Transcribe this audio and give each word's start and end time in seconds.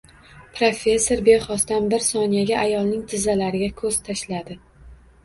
Professor 0.59 1.19
bexosdan 1.27 1.85
bir 1.91 2.01
soniyaga 2.05 2.63
ayolning 2.63 3.05
tizzalariga 3.13 3.69
ko`z 3.83 4.01
tashladi 4.09 4.59